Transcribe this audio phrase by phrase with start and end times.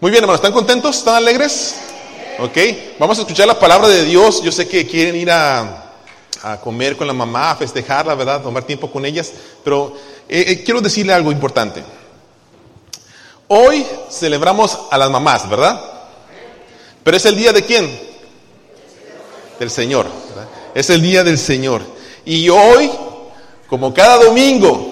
[0.00, 0.96] Muy bien, hermanos, ¿están contentos?
[0.96, 1.74] ¿Están alegres?
[2.38, 2.56] Ok,
[2.98, 4.42] vamos a escuchar la palabra de Dios.
[4.42, 5.92] Yo sé que quieren ir a,
[6.64, 8.40] comer con la mamá, a festejarla, ¿verdad?
[8.40, 9.30] Tomar tiempo con ellas.
[9.62, 9.94] Pero
[10.26, 11.84] eh, eh, quiero decirle algo importante.
[13.48, 15.78] Hoy celebramos a las mamás, ¿verdad?
[17.04, 18.00] Pero es el día de quién?
[19.58, 20.06] Del Señor.
[20.74, 21.82] Es el día del Señor.
[22.24, 22.90] Y hoy,
[23.68, 24.89] como cada domingo,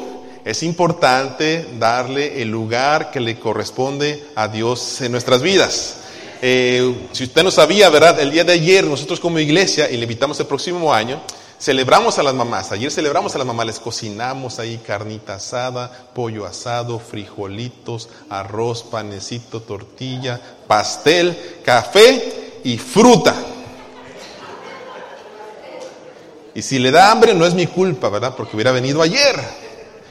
[0.49, 5.99] es importante darle el lugar que le corresponde a Dios en nuestras vidas.
[6.41, 8.19] Eh, si usted no sabía, ¿verdad?
[8.19, 11.21] El día de ayer nosotros como iglesia, y le invitamos el próximo año,
[11.61, 12.73] celebramos a las mamás.
[12.73, 19.61] Ayer celebramos a las mamás, les cocinamos ahí carnita asada, pollo asado, frijolitos, arroz, panecito,
[19.61, 23.35] tortilla, pastel, café y fruta.
[26.55, 28.35] Y si le da hambre no es mi culpa, ¿verdad?
[28.35, 29.68] Porque hubiera venido ayer.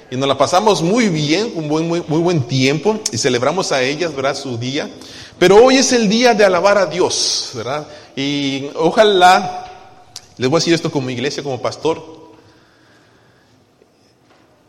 [0.09, 3.81] Y nos la pasamos muy bien, un buen, muy, muy buen tiempo, y celebramos a
[3.81, 4.35] ellas, ¿verdad?
[4.35, 4.89] Su día.
[5.37, 7.85] Pero hoy es el día de alabar a Dios, ¿verdad?
[8.15, 9.65] Y ojalá,
[10.37, 12.17] les voy a decir esto como iglesia, como pastor,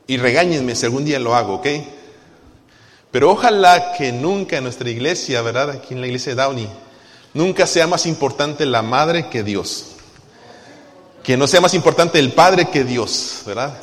[0.08, 1.66] y regáñenme si algún día lo hago, ¿ok?
[3.12, 5.70] Pero ojalá que nunca en nuestra iglesia, ¿verdad?
[5.70, 6.68] Aquí en la iglesia de Downey,
[7.32, 9.86] nunca sea más importante la madre que Dios.
[11.22, 13.78] Que no sea más importante el padre que Dios, ¿verdad?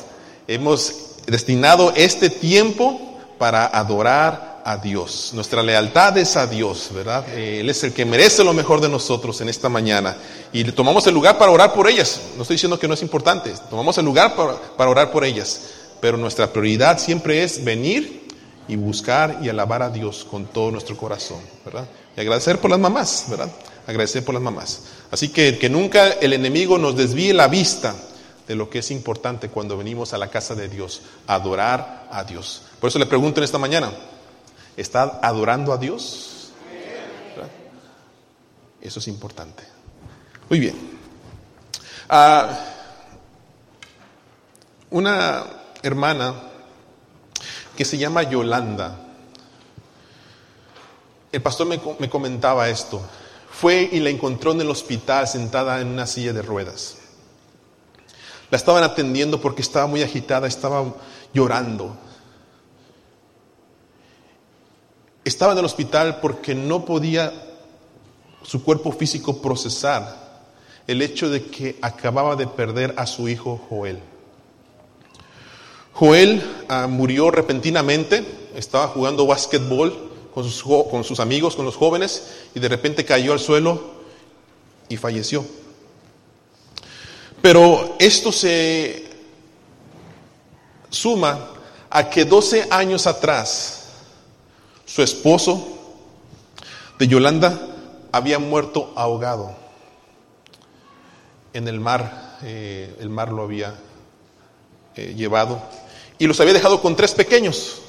[0.46, 3.00] Hemos destinado este tiempo
[3.38, 5.30] para adorar a Dios.
[5.32, 7.24] Nuestra lealtad es a Dios, ¿verdad?
[7.30, 10.16] Eh, Él es el que merece lo mejor de nosotros en esta mañana.
[10.52, 12.20] Y tomamos el lugar para orar por ellas.
[12.36, 13.52] No estoy diciendo que no es importante.
[13.70, 15.60] Tomamos el lugar para, para orar por ellas.
[16.00, 18.26] Pero nuestra prioridad siempre es venir
[18.68, 21.86] y buscar y alabar a Dios con todo nuestro corazón, ¿verdad?
[22.16, 23.50] Y agradecer por las mamás, ¿verdad?
[23.86, 24.80] Agradecer por las mamás.
[25.10, 27.94] Así que que nunca el enemigo nos desvíe la vista
[28.46, 32.62] de lo que es importante cuando venimos a la casa de Dios, adorar a Dios.
[32.80, 33.92] Por eso le pregunto en esta mañana,
[34.76, 36.50] ¿está adorando a Dios?
[38.80, 39.64] Eso es importante.
[40.48, 40.76] Muy bien.
[42.08, 42.56] Ah,
[44.90, 45.44] una
[45.82, 46.34] hermana
[47.76, 48.96] que se llama Yolanda,
[51.32, 53.02] el pastor me comentaba esto,
[53.50, 56.95] fue y la encontró en el hospital sentada en una silla de ruedas.
[58.50, 60.94] La estaban atendiendo porque estaba muy agitada, estaba
[61.32, 61.96] llorando.
[65.24, 67.32] Estaba en el hospital porque no podía
[68.42, 70.26] su cuerpo físico procesar
[70.86, 73.98] el hecho de que acababa de perder a su hijo Joel.
[75.92, 78.24] Joel uh, murió repentinamente,
[78.54, 83.32] estaba jugando básquetbol con sus, con sus amigos, con los jóvenes, y de repente cayó
[83.32, 83.96] al suelo
[84.88, 85.44] y falleció.
[87.46, 89.06] Pero esto se
[90.90, 91.46] suma
[91.88, 93.84] a que 12 años atrás
[94.84, 95.64] su esposo
[96.98, 97.56] de Yolanda
[98.10, 99.54] había muerto ahogado
[101.52, 103.76] en el mar, eh, el mar lo había
[104.96, 105.62] eh, llevado
[106.18, 107.80] y los había dejado con tres pequeños,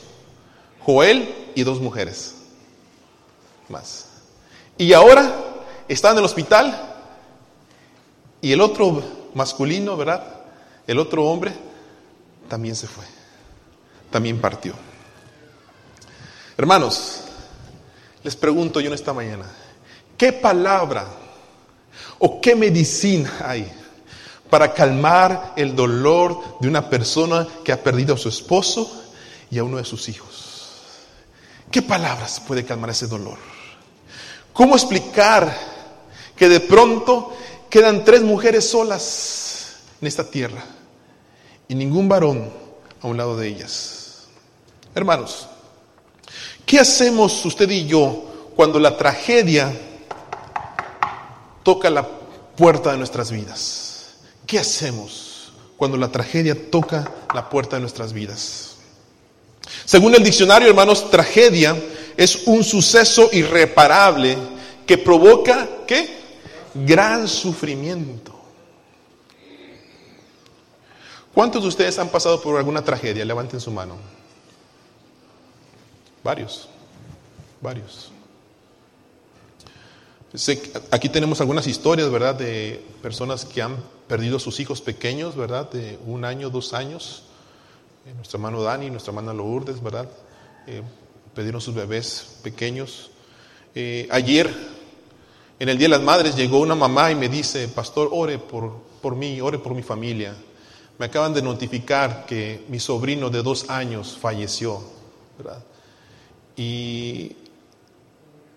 [0.81, 2.35] Joel y dos mujeres
[3.69, 4.05] más.
[4.77, 5.33] Y ahora
[5.87, 6.93] está en el hospital
[8.39, 10.23] y el otro masculino, ¿verdad?
[10.85, 11.53] El otro hombre
[12.49, 13.05] también se fue,
[14.11, 14.73] también partió.
[16.57, 17.21] Hermanos,
[18.23, 19.45] les pregunto yo en esta mañana,
[20.17, 21.07] ¿qué palabra
[22.19, 23.71] o qué medicina hay
[24.49, 29.05] para calmar el dolor de una persona que ha perdido a su esposo
[29.51, 30.45] y a uno de sus hijos?
[31.69, 33.37] ¿Qué palabras puede calmar ese dolor?
[34.51, 35.55] ¿Cómo explicar
[36.35, 37.36] que de pronto
[37.69, 40.63] quedan tres mujeres solas en esta tierra
[41.67, 42.49] y ningún varón
[43.01, 44.27] a un lado de ellas?
[44.95, 45.47] Hermanos,
[46.65, 49.71] ¿qué hacemos usted y yo cuando la tragedia
[51.63, 52.07] toca la
[52.55, 54.15] puerta de nuestras vidas?
[54.45, 58.77] ¿Qué hacemos cuando la tragedia toca la puerta de nuestras vidas?
[59.85, 61.75] Según el diccionario, hermanos, tragedia
[62.15, 64.37] es un suceso irreparable
[64.85, 66.16] que provoca, ¿qué?
[66.85, 68.33] Gran sufrimiento.
[71.33, 73.23] ¿Cuántos de ustedes han pasado por alguna tragedia?
[73.23, 73.95] Levanten su mano.
[76.23, 76.67] Varios,
[77.61, 78.11] varios.
[80.91, 82.35] Aquí tenemos algunas historias, ¿verdad?
[82.35, 83.77] De personas que han
[84.07, 85.69] perdido a sus hijos pequeños, ¿verdad?
[85.71, 87.23] De un año, dos años.
[88.05, 90.07] Eh, nuestro hermano Dani, nuestra hermana Lourdes, ¿verdad?
[90.67, 90.81] Eh,
[91.33, 93.11] perdieron sus bebés pequeños.
[93.73, 94.53] Eh, ayer,
[95.59, 98.73] en el Día de las Madres, llegó una mamá y me dice, pastor, ore por,
[99.01, 100.35] por mí, ore por mi familia.
[100.99, 104.81] Me acaban de notificar que mi sobrino de dos años falleció.
[106.55, 107.31] Y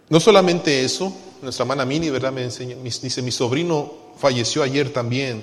[0.08, 2.32] No solamente eso, nuestra hermana Mini, ¿verdad?
[2.32, 5.42] Me enseña, dice, mi sobrino falleció ayer también.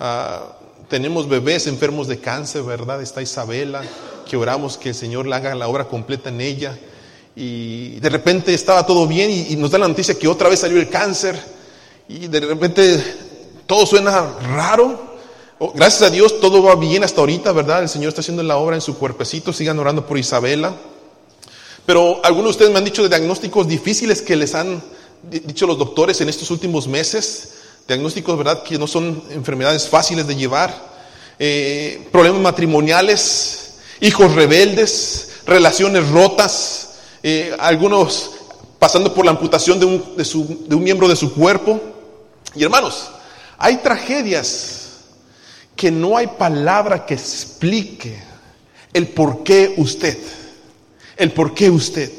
[0.00, 0.56] Ah,
[0.88, 3.02] tenemos bebés enfermos de cáncer, ¿verdad?
[3.02, 3.82] Está Isabela,
[4.28, 6.78] que oramos que el Señor le haga la obra completa en ella.
[7.36, 10.78] Y de repente estaba todo bien y, nos da la noticia que otra vez salió
[10.78, 11.40] el cáncer.
[12.08, 13.02] Y de repente
[13.66, 15.14] todo suena raro.
[15.58, 17.82] Oh, gracias a Dios todo va bien hasta ahorita, ¿verdad?
[17.82, 19.52] El Señor está haciendo la obra en su cuerpecito.
[19.52, 20.74] Sigan orando por Isabela.
[21.86, 24.82] Pero algunos de ustedes me han dicho de diagnósticos difíciles que les han
[25.30, 27.54] dicho los doctores en estos últimos meses.
[27.86, 28.62] Diagnósticos, ¿verdad?
[28.62, 30.94] Que no son enfermedades fáciles de llevar.
[31.38, 36.93] Eh, problemas matrimoniales, hijos rebeldes, relaciones rotas,
[37.24, 38.30] eh, algunos
[38.78, 41.80] pasando por la amputación de un, de, su, de un miembro de su cuerpo.
[42.54, 43.10] Y hermanos,
[43.58, 45.00] hay tragedias
[45.74, 48.22] que no hay palabra que explique
[48.92, 50.16] el por qué usted
[51.16, 52.12] el por qué usted.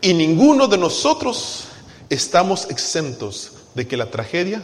[0.00, 1.64] Y ninguno de nosotros
[2.08, 4.62] estamos exentos de que la tragedia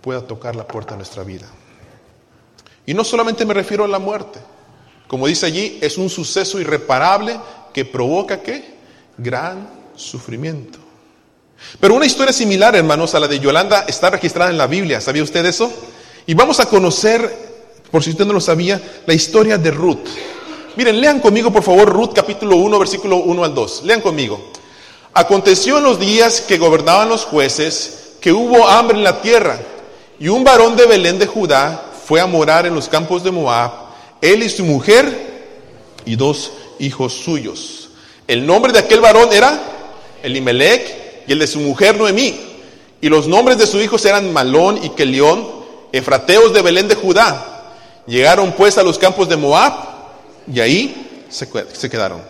[0.00, 1.46] pueda tocar la puerta de nuestra vida.
[2.86, 4.40] Y no solamente me refiero a la muerte.
[5.06, 7.38] Como dice allí, es un suceso irreparable
[7.72, 8.74] que provoca qué?
[9.18, 10.78] Gran sufrimiento.
[11.80, 15.00] Pero una historia similar, hermanos, a la de Yolanda está registrada en la Biblia.
[15.00, 15.72] ¿Sabía usted eso?
[16.26, 17.44] Y vamos a conocer
[17.94, 20.08] por si usted no lo sabía, la historia de Ruth.
[20.74, 23.82] Miren, lean conmigo por favor Ruth capítulo 1, versículo 1 al 2.
[23.84, 24.50] Lean conmigo.
[25.12, 29.60] Aconteció en los días que gobernaban los jueces que hubo hambre en la tierra
[30.18, 33.70] y un varón de Belén de Judá fue a morar en los campos de Moab,
[34.24, 35.34] él y su mujer
[36.06, 37.90] y dos hijos suyos.
[38.26, 39.60] El nombre de aquel varón era
[40.22, 42.34] Elimelech y el de su mujer Noemí.
[43.00, 45.46] Y los nombres de sus hijos eran Malón y Kelión,
[45.92, 47.72] efrateos de Belén de Judá.
[48.06, 49.74] Llegaron pues a los campos de Moab
[50.50, 52.22] y ahí se, quedaron.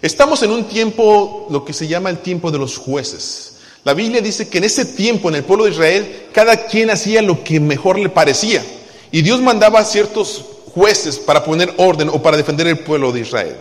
[0.00, 3.56] Estamos en un tiempo, lo que se llama el tiempo de los jueces.
[3.82, 7.20] La Biblia dice que en ese tiempo, en el pueblo de Israel, cada quien hacía
[7.20, 8.64] lo que mejor le parecía.
[9.10, 10.44] Y Dios mandaba ciertos
[10.74, 13.56] jueces para poner orden o para defender el pueblo de Israel.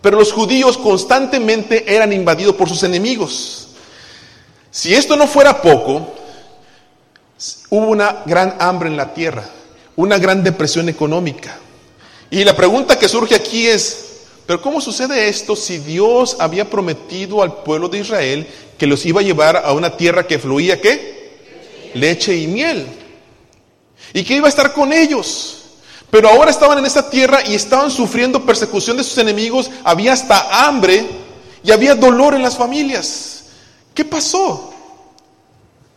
[0.00, 3.68] Pero los judíos constantemente eran invadidos por sus enemigos.
[4.70, 6.14] Si esto no fuera poco,
[7.70, 9.50] hubo una gran hambre en la tierra
[9.96, 11.58] una gran depresión económica.
[12.30, 14.04] Y la pregunta que surge aquí es,
[14.46, 18.46] pero ¿cómo sucede esto si Dios había prometido al pueblo de Israel
[18.78, 21.90] que los iba a llevar a una tierra que fluía qué?
[21.94, 22.86] Leche y miel.
[24.12, 25.55] Y que iba a estar con ellos.
[26.10, 30.66] Pero ahora estaban en esa tierra y estaban sufriendo persecución de sus enemigos, había hasta
[30.66, 31.06] hambre
[31.62, 33.44] y había dolor en las familias.
[33.92, 34.72] ¿Qué pasó?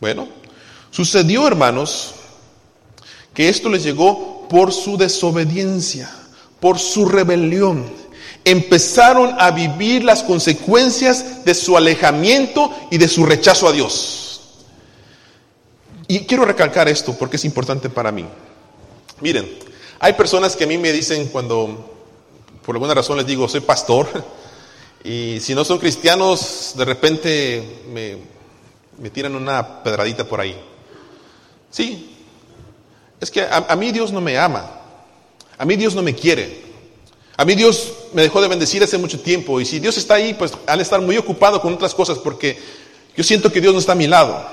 [0.00, 0.28] Bueno,
[0.90, 2.14] sucedió, hermanos,
[3.34, 6.10] que esto les llegó por su desobediencia,
[6.58, 7.84] por su rebelión.
[8.44, 14.40] Empezaron a vivir las consecuencias de su alejamiento y de su rechazo a Dios.
[16.08, 18.26] Y quiero recalcar esto porque es importante para mí.
[19.20, 19.48] Miren,
[20.02, 21.90] hay personas que a mí me dicen cuando
[22.64, 24.08] por alguna razón les digo, soy pastor,
[25.04, 30.58] y si no son cristianos, de repente me, tiran una pedradita por ahí.
[31.70, 32.16] Sí,
[33.20, 34.70] es que a, mí Dios no me ama,
[35.58, 36.62] a mí Dios no me quiere,
[37.36, 40.32] a mí Dios me dejó de bendecir hace mucho tiempo y si Dios está ahí,
[40.32, 42.58] pues al estar muy ocupado con otras cosas porque
[43.14, 44.46] yo siento que Dios no está a mi lado.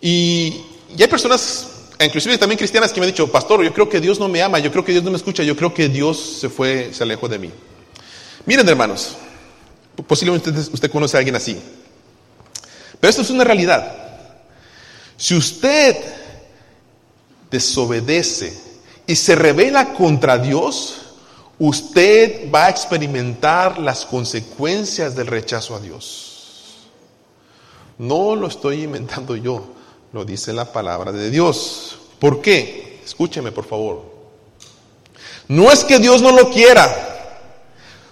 [0.00, 0.62] Y,
[0.96, 4.18] y hay personas, inclusive también cristianas, que me han dicho, pastor, yo creo que Dios
[4.18, 6.48] no me ama, yo creo que Dios no me escucha, yo creo que Dios se
[6.48, 7.50] fue, se alejó de mí.
[8.46, 9.16] Miren, hermanos,
[10.06, 11.60] posiblemente usted, usted conoce a alguien así,
[12.98, 13.96] pero esto es una realidad.
[15.16, 15.96] Si usted
[17.50, 18.58] desobedece
[19.06, 21.00] y se revela contra Dios,
[21.58, 26.86] usted va a experimentar las consecuencias del rechazo a Dios.
[27.98, 29.74] No lo estoy inventando yo,
[30.12, 31.98] lo dice la palabra de Dios.
[32.18, 33.00] ¿Por qué?
[33.04, 34.04] Escúcheme, por favor.
[35.48, 37.38] No es que Dios no lo quiera,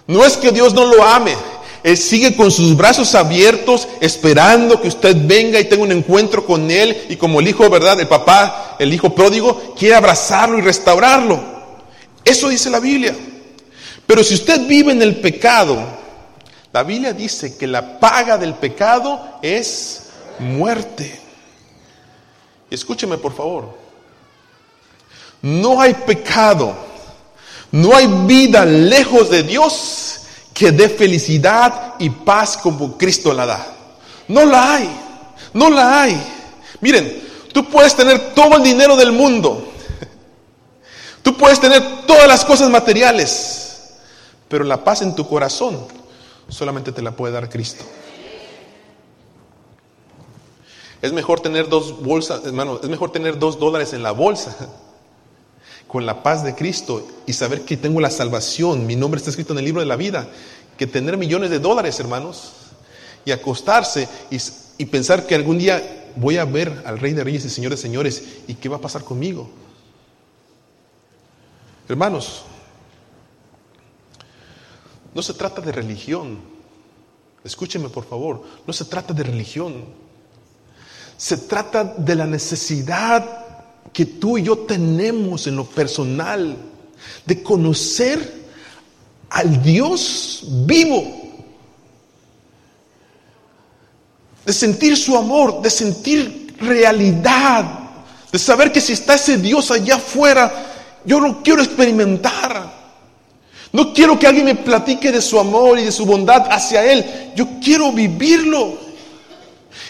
[0.07, 1.35] no es que Dios no lo ame,
[1.83, 6.69] él sigue con sus brazos abiertos esperando que usted venga y tenga un encuentro con
[6.69, 7.99] Él y como el hijo, ¿verdad?
[7.99, 11.41] El papá, el hijo pródigo, quiere abrazarlo y restaurarlo.
[12.25, 13.15] Eso dice la Biblia.
[14.05, 15.77] Pero si usted vive en el pecado,
[16.73, 21.28] la Biblia dice que la paga del pecado es muerte.
[22.69, 23.69] Escúcheme por favor.
[25.41, 26.75] No hay pecado,
[27.71, 30.21] no hay vida lejos de Dios
[30.53, 33.67] que dé felicidad y paz como Cristo la da.
[34.27, 34.89] No la hay,
[35.53, 36.21] no la hay.
[36.81, 37.23] Miren,
[37.53, 39.71] tú puedes tener todo el dinero del mundo,
[41.21, 43.65] tú puedes tener todas las cosas materiales,
[44.47, 45.79] Pero la paz en tu corazón
[46.47, 47.85] solamente te la puede dar Cristo.
[51.01, 54.55] Es mejor tener dos bolsas, hermano, es mejor tener dos dólares en la bolsa
[55.89, 59.53] con la paz de Cristo y saber que tengo la salvación, mi nombre está escrito
[59.53, 60.29] en el libro de la vida,
[60.77, 62.53] que tener millones de dólares, hermanos,
[63.25, 67.49] y acostarse y, pensar que algún día voy a ver al Rey de Reyes y
[67.49, 69.49] Señor de Señores y qué va a pasar conmigo.
[71.87, 72.43] Hermanos,
[75.13, 76.39] no se trata de religión.
[77.43, 79.85] Escúcheme por favor, no se trata de religión.
[81.19, 83.25] Se trata de la necesidad
[83.91, 86.55] que tú y yo tenemos en lo personal
[87.25, 88.47] de conocer
[89.29, 91.03] al Dios vivo,
[94.45, 97.65] de sentir su amor, de sentir realidad,
[98.31, 100.53] de saber que si está ese Dios allá afuera,
[101.03, 102.79] yo lo quiero experimentar.
[103.73, 107.33] No quiero que alguien me platique de su amor y de su bondad hacia Él.
[107.35, 108.87] Yo quiero vivirlo.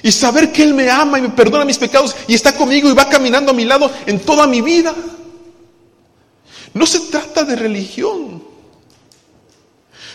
[0.04, 2.94] Y saber que Él me ama y me perdona mis pecados y está conmigo y
[2.94, 4.94] va caminando a mi lado en toda mi vida.
[6.74, 8.44] No se trata de religión.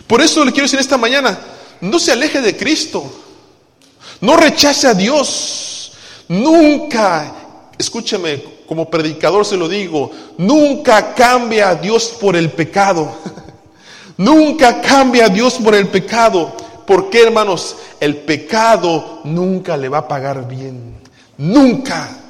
[0.06, 1.38] Por eso le quiero decir esta mañana,
[1.80, 3.04] no se aleje de Cristo.
[4.20, 5.92] No rechace a Dios.
[6.28, 7.34] Nunca,
[7.76, 13.14] escúchame, como predicador se lo digo, nunca cambia a Dios por el pecado.
[14.16, 16.56] Nunca cambia a Dios por el pecado.
[16.86, 17.76] ¿Por qué, hermanos?
[18.00, 20.96] El pecado nunca le va a pagar bien.
[21.38, 22.20] Nunca.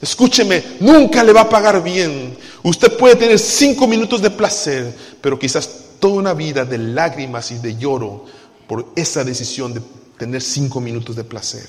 [0.00, 2.36] Escúcheme, nunca le va a pagar bien.
[2.62, 5.68] Usted puede tener cinco minutos de placer, pero quizás
[6.00, 8.24] toda una vida de lágrimas y de lloro
[8.66, 9.82] por esa decisión de
[10.18, 11.68] tener cinco minutos de placer.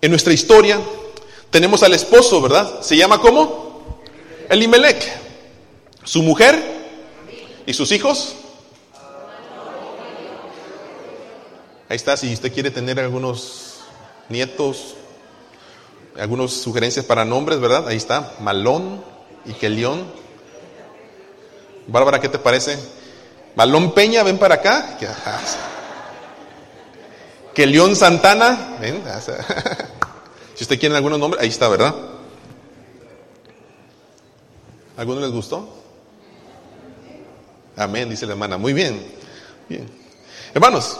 [0.00, 0.80] En nuestra historia
[1.50, 2.82] tenemos al esposo, ¿verdad?
[2.82, 4.00] ¿Se llama cómo?
[4.48, 5.12] Elimelech.
[6.04, 6.81] Su mujer
[7.66, 8.36] y sus hijos.
[11.88, 13.80] Ahí está, si usted quiere tener algunos
[14.28, 14.94] nietos,
[16.18, 17.86] algunas sugerencias para nombres, ¿verdad?
[17.86, 19.04] Ahí está, Malón
[19.44, 20.06] y Kelión.
[21.86, 22.78] Bárbara, ¿qué te parece?
[23.56, 24.98] Malón Peña, ven para acá.
[27.54, 29.02] Kelión Santana, ven.
[30.54, 31.94] Si usted quiere algunos nombres, ahí está, ¿verdad?
[34.98, 35.81] ¿Alguno les gustó?
[37.76, 38.58] Amén, dice la hermana.
[38.58, 39.02] Muy bien.
[39.68, 39.88] bien.
[40.54, 40.98] Hermanos,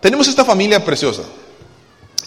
[0.00, 1.22] tenemos esta familia preciosa.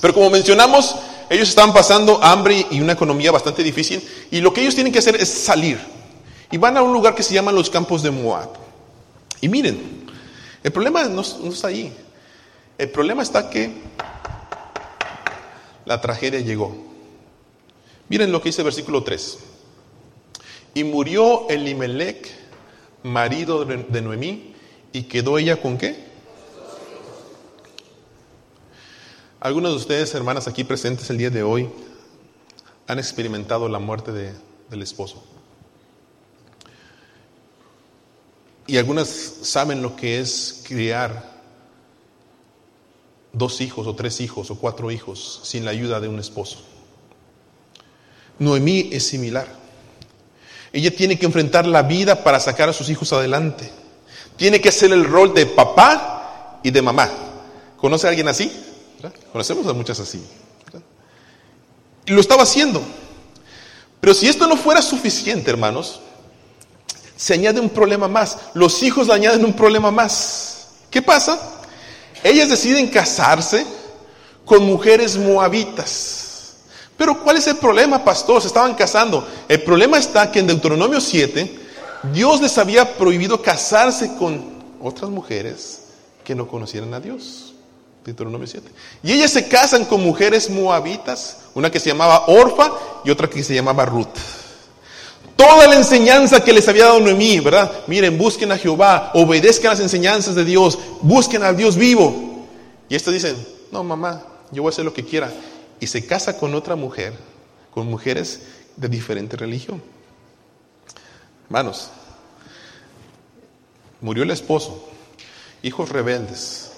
[0.01, 0.95] Pero como mencionamos,
[1.29, 4.07] ellos estaban pasando hambre y una economía bastante difícil.
[4.31, 5.79] Y lo que ellos tienen que hacer es salir.
[6.51, 8.49] Y van a un lugar que se llama los campos de Moab.
[9.41, 10.05] Y miren,
[10.63, 11.93] el problema no, no está ahí.
[12.77, 13.71] El problema está que
[15.85, 16.75] la tragedia llegó.
[18.09, 19.37] Miren lo que dice el versículo 3.
[20.75, 22.29] Y murió Elimelech,
[23.03, 24.53] marido de Noemí,
[24.91, 26.11] y quedó ella con qué?
[29.39, 31.69] Algunos de ustedes, hermanas, aquí presentes el día de hoy,
[32.87, 34.33] han experimentado la muerte de,
[34.69, 35.23] del esposo.
[38.67, 41.33] Y algunas saben lo que es criar
[43.33, 46.59] dos hijos o tres hijos o cuatro hijos sin la ayuda de un esposo.
[48.39, 49.62] Noemí es similar.
[50.73, 53.69] Ella tiene que enfrentar la vida para sacar a sus hijos adelante.
[54.35, 57.09] Tiene que hacer el rol de papá y de mamá.
[57.77, 58.51] ¿Conoce a alguien así?
[59.31, 60.23] Conocemos a muchas así.
[62.07, 62.81] Y lo estaba haciendo.
[64.01, 66.01] Pero si esto no fuera suficiente, hermanos,
[67.15, 68.37] se añade un problema más.
[68.55, 70.69] Los hijos añaden un problema más.
[70.89, 71.39] ¿Qué pasa?
[72.23, 73.65] Ellas deciden casarse
[74.43, 76.22] con mujeres moabitas.
[76.97, 78.41] Pero ¿cuál es el problema, pastor?
[78.41, 79.27] Se estaban casando.
[79.47, 81.59] El problema está que en Deuteronomio 7,
[82.13, 84.43] Dios les había prohibido casarse con
[84.81, 85.81] otras mujeres
[86.23, 87.53] que no conocieran a Dios.
[88.05, 88.67] Deuteronomio 7.
[89.03, 92.71] Y ellas se casan con mujeres moabitas, una que se llamaba Orfa
[93.05, 94.17] y otra que se llamaba Ruth.
[95.35, 97.71] Toda la enseñanza que les había dado Noemí, ¿verdad?
[97.87, 102.45] Miren, busquen a Jehová, obedezcan las enseñanzas de Dios, busquen al Dios vivo.
[102.87, 103.35] Y estas dicen,
[103.71, 105.31] no, mamá, yo voy a hacer lo que quiera.
[105.83, 107.13] Y se casa con otra mujer,
[107.73, 108.43] con mujeres
[108.77, 109.83] de diferente religión.
[111.47, 111.89] Hermanos,
[113.99, 114.89] murió el esposo,
[115.61, 116.71] hijos rebeldes.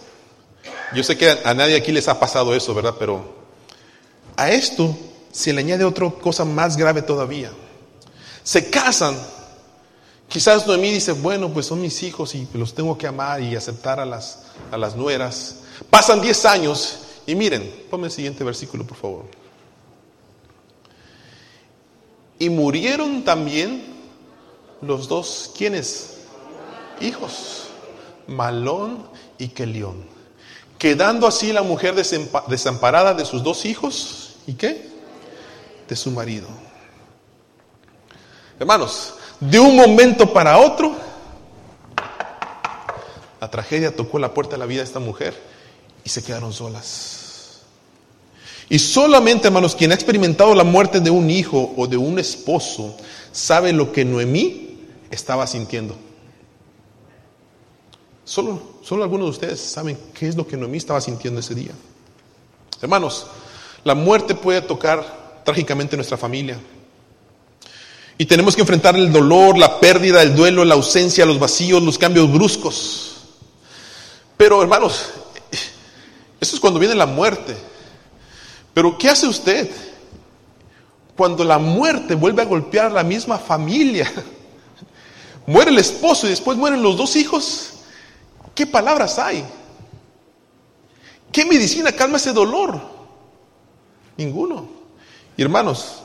[0.96, 2.96] Yo sé que a nadie aquí les ha pasado eso, ¿verdad?
[2.98, 3.36] Pero
[4.36, 4.98] a esto
[5.32, 7.52] se le añade otra cosa más grave todavía
[8.46, 9.18] se casan.
[10.30, 14.00] Quizás Noemí dice, bueno, pues son mis hijos y los tengo que amar y aceptar
[14.00, 15.58] a las, a las nueras.
[15.90, 19.26] Pasan 10 años y miren, ponme el siguiente versículo, por favor.
[22.38, 23.84] Y murieron también
[24.82, 26.20] los dos, ¿quiénes?
[27.02, 27.68] Hijos,
[28.28, 30.04] Malón y Kelión.
[30.78, 34.90] Quedando así la mujer desamparada de sus dos hijos, ¿y qué?
[35.88, 36.48] De su marido.
[38.60, 40.96] Hermanos, de un momento para otro,
[43.40, 45.36] la tragedia tocó la puerta de la vida de esta mujer
[46.04, 47.15] y se quedaron solas.
[48.70, 52.96] Y solamente, hermanos, quien ha experimentado la muerte de un hijo o de un esposo,
[53.32, 54.80] sabe lo que Noemí
[55.12, 55.96] estaba sintiendo.
[58.24, 61.72] Solo, solo algunos de ustedes saben qué es lo que Noemí estaba sintiendo ese día.
[62.82, 63.28] Hermanos,
[63.84, 66.60] la muerte puede tocar trágicamente nuestra familia.
[68.18, 71.98] Y tenemos que enfrentar el dolor, la pérdida, el duelo, la ausencia, los vacíos, los
[71.98, 73.18] cambios bruscos.
[74.38, 75.06] Pero hermanos,
[76.40, 77.56] eso es cuando viene la muerte.
[78.76, 79.72] Pero ¿qué hace usted
[81.16, 84.12] cuando la muerte vuelve a golpear la misma familia?
[85.48, 87.70] Muere el esposo y después mueren los dos hijos.
[88.54, 89.46] ¿Qué palabras hay?
[91.32, 92.82] ¿Qué medicina calma ese dolor?
[94.18, 94.68] Ninguno.
[95.38, 96.02] Y hermanos,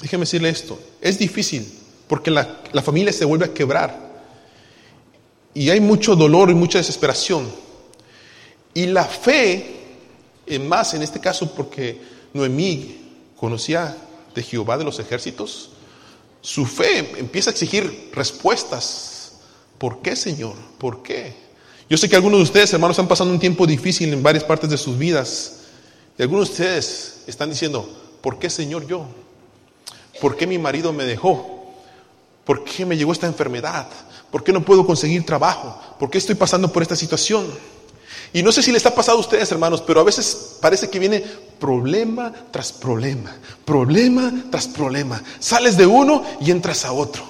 [0.00, 4.22] déjeme decirle esto, es difícil porque la, la familia se vuelve a quebrar
[5.52, 7.50] y hay mucho dolor y mucha desesperación.
[8.72, 9.75] Y la fe
[10.60, 12.00] más en este caso porque
[12.32, 13.00] Noemí
[13.36, 13.96] conocía
[14.34, 15.70] de Jehová de los ejércitos,
[16.40, 19.32] su fe empieza a exigir respuestas.
[19.78, 20.54] ¿Por qué, Señor?
[20.78, 21.34] ¿Por qué?
[21.88, 24.70] Yo sé que algunos de ustedes, hermanos, están pasando un tiempo difícil en varias partes
[24.70, 25.60] de sus vidas.
[26.18, 27.88] Y algunos de ustedes están diciendo,
[28.20, 29.06] ¿por qué, Señor, yo?
[30.20, 31.74] ¿Por qué mi marido me dejó?
[32.44, 33.88] ¿Por qué me llegó esta enfermedad?
[34.30, 35.78] ¿Por qué no puedo conseguir trabajo?
[35.98, 37.46] ¿Por qué estoy pasando por esta situación?
[38.36, 40.98] Y no sé si le está pasando a ustedes, hermanos, pero a veces parece que
[40.98, 41.24] viene
[41.58, 45.22] problema tras problema, problema tras problema.
[45.38, 47.24] Sales de uno y entras a otro.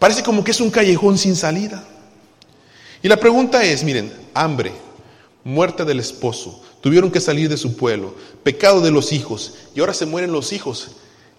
[0.00, 1.84] Parece como que es un callejón sin salida.
[3.00, 4.72] Y la pregunta es, miren, hambre,
[5.44, 9.94] muerte del esposo, tuvieron que salir de su pueblo, pecado de los hijos, y ahora
[9.94, 10.96] se mueren los hijos.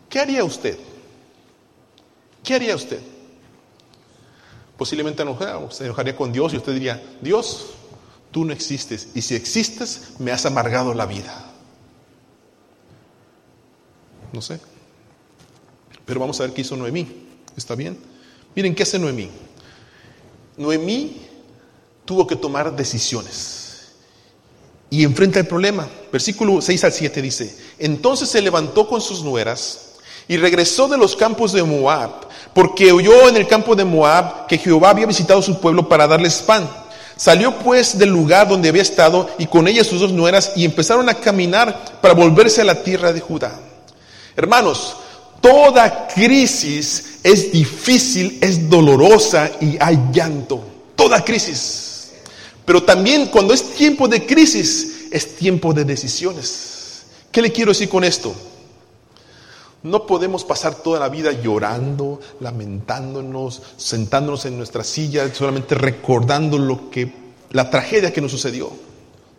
[0.08, 0.78] ¿Qué haría usted?
[2.42, 3.02] ¿Qué haría usted?
[4.78, 5.22] Posiblemente
[5.72, 7.66] se enojaría con Dios y usted diría, Dios,
[8.34, 11.52] Tú no existes y si existes me has amargado la vida.
[14.34, 14.60] No sé.
[16.04, 17.08] Pero vamos a ver qué hizo Noemí.
[17.56, 17.96] ¿Está bien?
[18.56, 19.30] Miren, ¿qué hace Noemí?
[20.58, 21.28] Noemí
[22.06, 23.94] tuvo que tomar decisiones
[24.90, 25.88] y enfrenta el problema.
[26.12, 29.92] Versículo 6 al 7 dice, entonces se levantó con sus nueras
[30.28, 34.58] y regresó de los campos de Moab, porque oyó en el campo de Moab que
[34.58, 36.83] Jehová había visitado su pueblo para darles pan.
[37.16, 41.08] Salió pues del lugar donde había estado y con ella sus dos nueras y empezaron
[41.10, 43.60] a caminar para volverse a la tierra de Judá.
[44.36, 44.96] Hermanos,
[45.42, 50.64] toda crisis es difícil, es dolorosa y hay llanto.
[50.96, 52.12] Toda crisis.
[52.66, 57.04] Pero también cuando es tiempo de crisis, es tiempo de decisiones.
[57.32, 58.34] ¿Qué le quiero decir con esto?
[59.84, 66.90] No podemos pasar toda la vida llorando, lamentándonos, sentándonos en nuestra silla, solamente recordando lo
[66.90, 67.14] que
[67.52, 68.72] la tragedia que nos sucedió.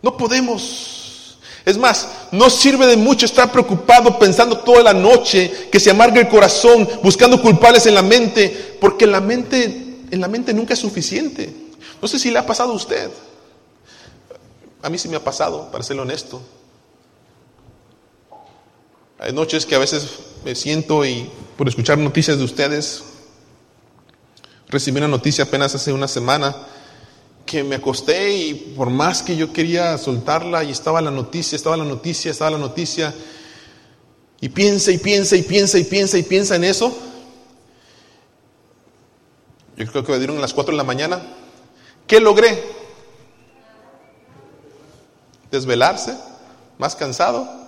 [0.01, 1.37] No podemos.
[1.65, 6.21] Es más, no sirve de mucho estar preocupado pensando toda la noche que se amarga
[6.21, 10.79] el corazón, buscando culpables en la mente, porque la mente en la mente nunca es
[10.79, 11.53] suficiente.
[12.01, 13.09] No sé si le ha pasado a usted.
[14.83, 16.39] A mí sí me ha pasado, para ser honesto.
[19.17, 20.09] Hay noches que a veces
[20.43, 23.03] me siento y por escuchar noticias de ustedes,
[24.67, 26.53] recibí una noticia apenas hace una semana
[27.45, 31.77] que me acosté y por más que yo quería soltarla y estaba la noticia, estaba
[31.77, 33.13] la noticia, estaba la noticia,
[34.41, 36.93] y piensa y piensa y piensa y piensa y piensa en eso.
[39.77, 41.21] Yo creo que me dieron a las 4 de la mañana.
[42.05, 42.61] ¿Qué logré?
[45.51, 46.17] Desvelarse,
[46.77, 47.64] más cansado,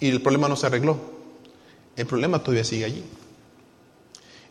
[0.00, 0.98] y el problema no se arregló.
[1.96, 3.04] El problema todavía sigue allí.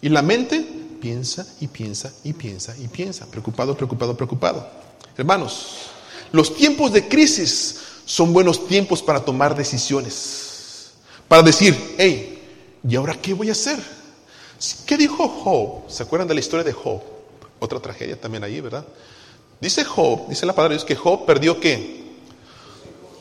[0.02, 0.66] Y la mente
[1.02, 4.68] piensa y piensa y piensa y piensa, preocupado, preocupado, preocupado.
[5.18, 5.90] Hermanos,
[6.32, 10.94] los tiempos de crisis son buenos tiempos para tomar decisiones,
[11.28, 12.42] para decir, hey,
[12.88, 13.80] ¿y ahora qué voy a hacer?
[14.86, 15.90] ¿Qué dijo Job?
[15.90, 17.02] ¿Se acuerdan de la historia de Job?
[17.60, 18.86] Otra tragedia también ahí, ¿verdad?
[19.60, 22.04] Dice Job, dice la palabra de que Job perdió qué?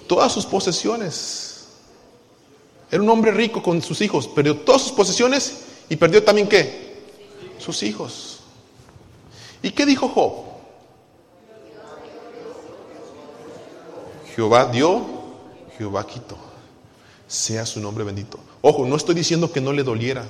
[0.09, 1.52] Todas sus posesiones.
[2.93, 6.93] Era un hombre rico con sus hijos, perdió todas sus posesiones y perdió también qué?
[7.59, 8.41] Sus hijos.
[9.63, 10.45] ¿Y qué dijo Job?
[14.37, 15.07] Jehová dio,
[15.79, 16.37] Jehová quitó.
[17.27, 18.39] Sea su nombre bendito.
[18.61, 20.29] Ojo, no estoy diciendo que no le doliera.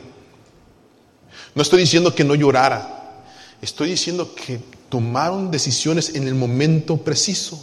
[1.56, 3.24] No estoy diciendo que no llorara.
[3.60, 7.60] Estoy diciendo que tomaron decisiones en el momento preciso.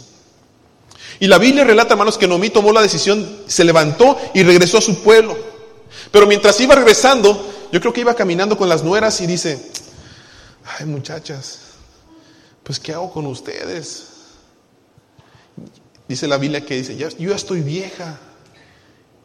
[1.18, 4.82] Y la Biblia relata, hermanos, que Noemí tomó la decisión, se levantó y regresó a
[4.82, 5.36] su pueblo.
[6.10, 9.70] Pero mientras iba regresando, yo creo que iba caminando con las nueras y dice,
[10.78, 11.60] ay muchachas,
[12.62, 14.06] pues ¿qué hago con ustedes?
[16.08, 18.18] Dice la Biblia que dice, yo ya estoy vieja,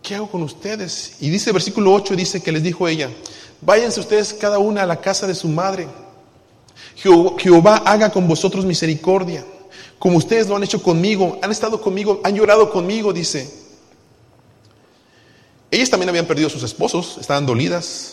[0.03, 1.17] ¿qué hago con ustedes?
[1.19, 3.09] Y dice versículo 8, dice que les dijo ella,
[3.61, 5.87] váyanse ustedes cada una a la casa de su madre.
[6.95, 9.45] Jehová haga con vosotros misericordia
[9.99, 13.51] como ustedes lo han hecho conmigo, han estado conmigo, han llorado conmigo, dice.
[15.71, 18.11] Ellas también habían perdido a sus esposos, estaban dolidas.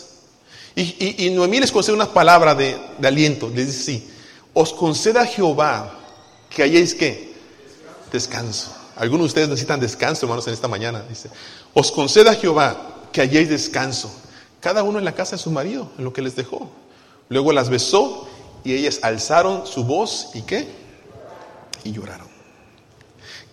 [0.75, 4.09] Y, Noemí les concede una palabra de, aliento, les dice sí,
[4.53, 5.99] os conceda Jehová
[6.49, 7.33] que hayáis que
[8.11, 8.75] descanso.
[8.95, 11.03] Algunos de ustedes necesitan descanso, hermanos, en esta mañana.
[11.07, 11.29] Dice,
[11.73, 14.11] os conceda Jehová que hayáis descanso.
[14.59, 16.69] Cada uno en la casa de su marido, en lo que les dejó.
[17.29, 18.27] Luego las besó
[18.63, 20.82] y ellas alzaron su voz y qué?
[21.83, 22.27] Y lloraron.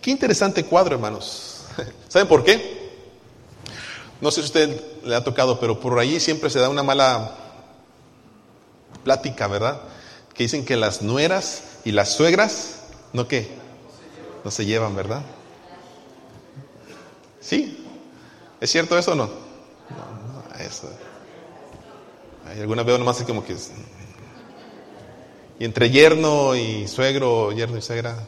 [0.00, 1.64] Qué interesante cuadro, hermanos.
[2.08, 2.80] ¿Saben por qué?
[4.20, 7.36] No sé si usted le ha tocado, pero por ahí siempre se da una mala
[9.02, 9.80] plática, ¿verdad?
[10.34, 12.80] Que dicen que las nueras y las suegras,
[13.12, 13.48] ¿no qué?
[14.44, 15.22] No se llevan, ¿verdad?
[17.40, 17.86] ¿Sí?
[18.60, 19.26] ¿Es cierto eso o no?
[19.26, 20.90] No, no eso.
[22.46, 23.56] Hay alguna vez nomás así como que
[25.60, 28.26] y entre yerno y suegro, yerno y suegra.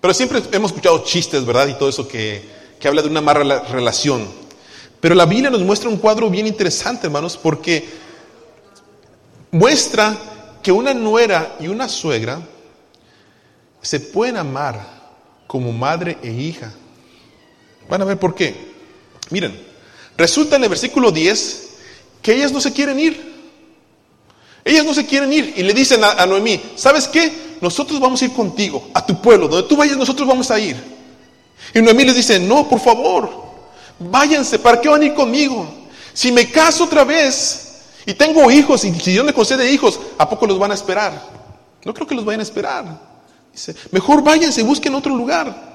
[0.00, 1.68] Pero siempre hemos escuchado chistes, ¿verdad?
[1.68, 2.42] Y todo eso que,
[2.80, 4.26] que habla de una mala relación.
[5.00, 7.88] Pero la Biblia nos muestra un cuadro bien interesante, hermanos, porque
[9.52, 10.18] muestra
[10.60, 12.42] que una nuera y una suegra
[13.80, 14.84] se pueden amar
[15.46, 16.72] como madre e hija.
[17.88, 18.72] Van a ver por qué.
[19.30, 19.64] Miren,
[20.16, 21.68] resulta en el versículo 10
[22.20, 23.31] que ellas no se quieren ir.
[24.64, 27.56] Ellas no se quieren ir y le dicen a, Noemí, ¿sabes qué?
[27.60, 30.76] Nosotros vamos a ir contigo, a tu pueblo, donde tú vayas, nosotros vamos a ir.
[31.74, 33.30] Y Noemí les dice, no, por favor,
[33.98, 35.66] váyanse, ¿para qué van a ir conmigo?
[36.12, 40.28] Si me caso otra vez y tengo hijos y si Dios me concede hijos, ¿a
[40.28, 41.30] poco los van a esperar?
[41.84, 43.00] No creo que los vayan a esperar.
[43.52, 45.72] Dice, mejor váyanse, busquen otro lugar.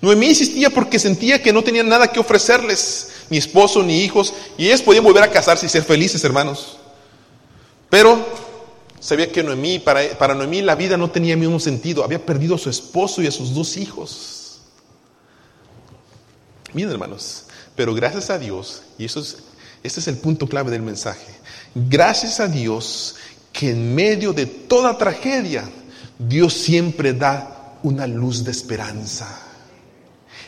[0.00, 4.66] Noemí insistía porque sentía que no tenían nada que ofrecerles, ni esposo, ni hijos, y
[4.66, 6.77] ellas podían volver a casarse y ser felices, hermanos.
[7.90, 8.18] Pero
[9.00, 12.04] sabía que Noemí, para, para Noemí la vida no tenía el mismo sentido.
[12.04, 14.60] Había perdido a su esposo y a sus dos hijos.
[16.74, 19.38] Miren, hermanos, pero gracias a Dios, y eso es,
[19.82, 21.32] este es el punto clave del mensaje,
[21.74, 23.16] gracias a Dios
[23.52, 25.68] que en medio de toda tragedia,
[26.18, 29.42] Dios siempre da una luz de esperanza.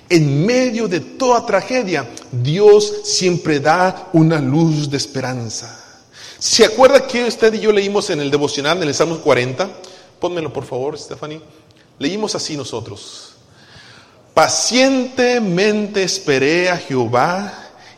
[0.09, 5.80] En medio de toda tragedia, Dios siempre da una luz de esperanza.
[6.41, 9.69] ¿Se acuerda que usted y yo leímos en el devocional, en el Salmo 40?
[10.19, 11.43] Pónmelo por favor, Stephanie.
[11.99, 13.33] Leímos así nosotros.
[14.33, 17.53] Pacientemente esperé a Jehová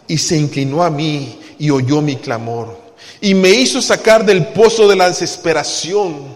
[0.08, 2.76] y se inclinó a mí y oyó mi clamor.
[3.20, 6.34] Y me hizo sacar del pozo de la desesperación,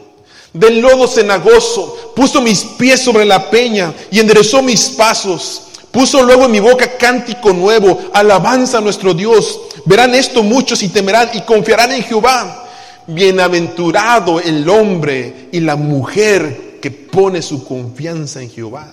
[0.53, 5.62] del lodo cenagoso, puso mis pies sobre la peña y enderezó mis pasos.
[5.90, 9.59] Puso luego en mi boca cántico nuevo, alabanza a nuestro Dios.
[9.87, 12.64] Verán esto muchos y temerán y confiarán en Jehová.
[13.07, 18.92] Bienaventurado el hombre y la mujer que pone su confianza en Jehová.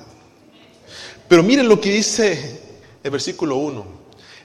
[1.28, 2.62] Pero miren lo que dice
[3.04, 3.86] el versículo 1.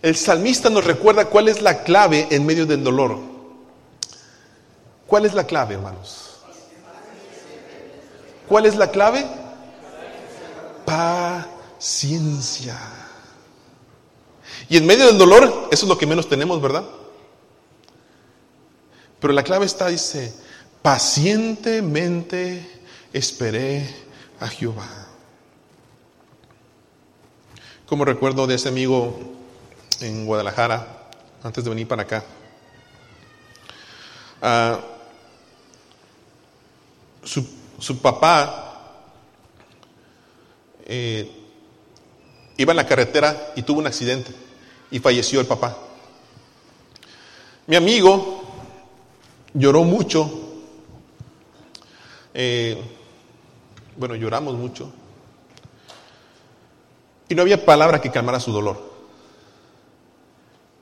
[0.00, 3.18] El salmista nos recuerda cuál es la clave en medio del dolor.
[5.06, 6.38] ¿Cuál es la clave, hermanos?
[8.48, 9.24] ¿Cuál es la clave?
[10.86, 11.46] Paz
[11.78, 12.76] ciencia.
[14.68, 16.84] Y en medio del dolor, eso es lo que menos tenemos, ¿verdad?
[19.18, 20.34] Pero la clave está, dice,
[20.82, 23.88] pacientemente esperé
[24.38, 24.86] a Jehová.
[27.86, 29.18] Como recuerdo de ese amigo
[30.00, 31.08] en Guadalajara,
[31.42, 32.22] antes de venir para acá.
[34.42, 34.80] Ah,
[37.24, 37.44] su,
[37.80, 38.64] su, papá
[40.86, 41.28] eh,
[42.56, 44.32] Iba en la carretera y tuvo un accidente
[44.90, 45.76] y falleció el papá.
[47.66, 48.42] Mi amigo
[49.52, 50.30] lloró mucho.
[52.32, 52.80] Eh,
[53.96, 54.92] bueno, lloramos mucho.
[57.28, 58.80] Y no había palabra que calmara su dolor.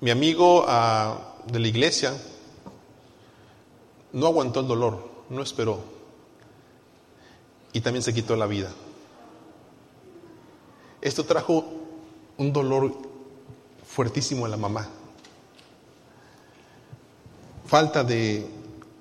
[0.00, 2.14] Mi amigo ah, de la iglesia
[4.12, 5.80] no aguantó el dolor, no esperó.
[7.72, 8.70] Y también se quitó la vida.
[11.00, 11.64] Esto trajo
[12.36, 13.15] un dolor
[13.96, 14.86] fuertísimo a la mamá.
[17.66, 18.46] falta de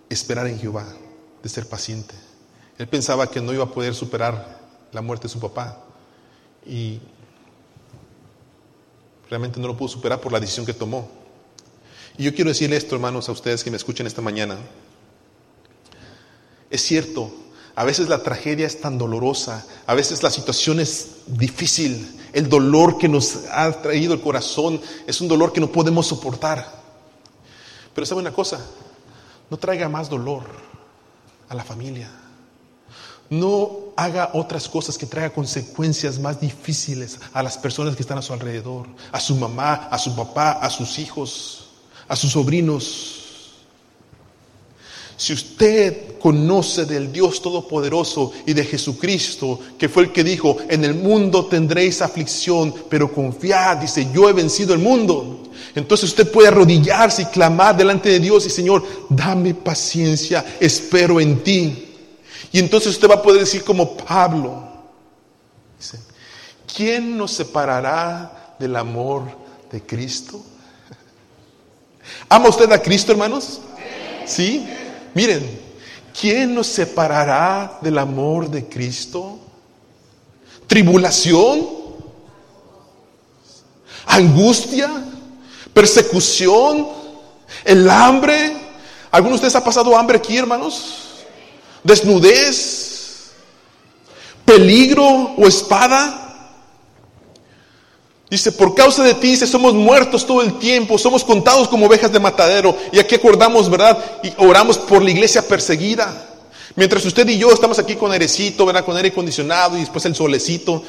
[0.09, 0.87] esperar en Jehová,
[1.43, 2.15] de ser paciente.
[2.77, 4.59] Él pensaba que no iba a poder superar
[4.93, 5.83] la muerte de su papá
[6.65, 6.99] y
[9.29, 11.09] realmente no lo pudo superar por la decisión que tomó.
[12.17, 14.57] Y yo quiero decirle esto, hermanos, a ustedes que me escuchen esta mañana.
[16.69, 17.31] Es cierto,
[17.75, 22.97] a veces la tragedia es tan dolorosa, a veces la situación es difícil, el dolor
[22.97, 26.83] que nos ha traído el corazón es un dolor que no podemos soportar.
[27.93, 28.59] Pero sabe una cosa,
[29.49, 30.43] no traiga más dolor
[31.49, 32.11] a la familia.
[33.29, 38.21] No haga otras cosas que traigan consecuencias más difíciles a las personas que están a
[38.21, 41.69] su alrededor, a su mamá, a su papá, a sus hijos,
[42.07, 43.24] a sus sobrinos.
[45.17, 50.83] Si usted conoce del Dios Todopoderoso y de Jesucristo, que fue el que dijo, en
[50.83, 55.43] el mundo tendréis aflicción, pero confiad, dice, yo he vencido el mundo.
[55.73, 61.43] Entonces usted puede arrodillarse y clamar delante de Dios y Señor, dame paciencia, espero en
[61.43, 61.95] ti.
[62.51, 64.63] Y entonces usted va a poder decir como Pablo,
[65.77, 65.99] dice,
[66.75, 69.23] ¿quién nos separará del amor
[69.71, 70.41] de Cristo?
[72.29, 73.61] ¿Ama usted a Cristo, hermanos?
[74.25, 74.65] ¿Sí?
[75.15, 75.49] Miren,
[76.19, 79.39] ¿quién nos separará del amor de Cristo?
[80.67, 81.67] ¿Tribulación?
[84.05, 84.91] ¿Angustia?
[85.73, 86.87] ¿Persecución?
[87.63, 88.57] ¿El hambre?
[89.09, 91.23] ¿Alguno de ustedes ha pasado hambre aquí, hermanos?
[91.81, 93.31] ¿Desnudez?
[94.43, 96.24] ¿Peligro o espada?
[98.29, 102.11] Dice, por causa de ti, dice, somos muertos todo el tiempo, somos contados como ovejas
[102.11, 102.75] de matadero.
[102.91, 103.97] Y aquí acordamos, ¿verdad?
[104.23, 106.29] Y oramos por la iglesia perseguida.
[106.75, 108.83] Mientras usted y yo estamos aquí con airecito, ¿verdad?
[108.83, 110.83] Con aire acondicionado y después el solecito.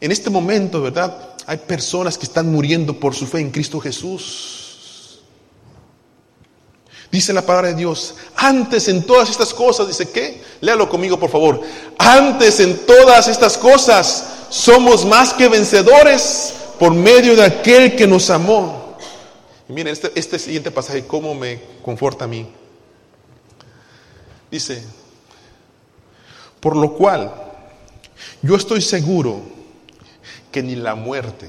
[0.00, 1.16] En este momento, ¿verdad?
[1.46, 5.20] Hay personas que están muriendo por su fe en Cristo Jesús.
[7.10, 11.30] Dice la palabra de Dios, antes en todas estas cosas, dice que, léalo conmigo por
[11.30, 11.60] favor,
[11.96, 18.30] antes en todas estas cosas somos más que vencedores por medio de aquel que nos
[18.30, 18.96] amó.
[19.68, 22.46] Y miren, este, este siguiente pasaje, cómo me conforta a mí.
[24.50, 24.82] Dice,
[26.60, 27.32] por lo cual,
[28.42, 29.40] yo estoy seguro
[30.52, 31.48] que ni la muerte,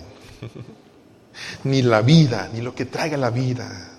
[1.64, 3.92] ni la vida, ni lo que traiga la vida,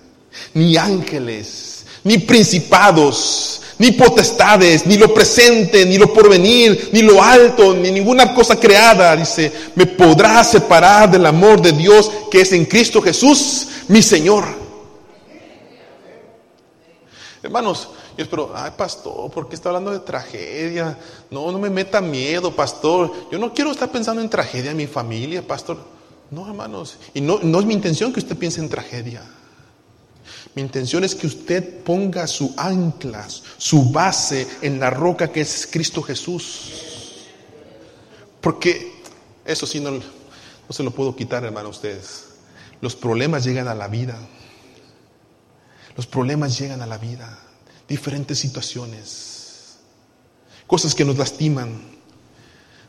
[0.53, 1.76] ni ángeles,
[2.07, 8.33] ni principados, ni potestades, ni lo presente, ni lo porvenir, ni lo alto, ni ninguna
[8.33, 13.67] cosa creada, dice, me podrá separar del amor de Dios que es en Cristo Jesús,
[13.89, 14.45] mi Señor.
[17.43, 20.97] Hermanos, yo espero, ay pastor, ¿por qué está hablando de tragedia?
[21.29, 23.11] No, no me meta miedo, pastor.
[23.29, 25.77] Yo no quiero estar pensando en tragedia en mi familia, pastor.
[26.31, 26.97] No, hermanos.
[27.13, 29.23] Y no, no es mi intención que usted piense en tragedia.
[30.57, 33.27] Mi intención es que usted ponga su ancla,
[33.59, 36.71] su base en la roca que es Cristo Jesús.
[38.41, 38.91] Porque
[39.45, 40.01] eso sí no, no
[40.71, 42.29] se lo puedo quitar, hermano, a ustedes.
[42.81, 44.17] Los problemas llegan a la vida.
[45.95, 47.37] Los problemas llegan a la vida.
[47.87, 49.77] Diferentes situaciones.
[50.65, 51.79] Cosas que nos lastiman.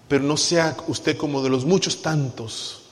[0.09, 2.88] Pero no sea usted como de los muchos tantos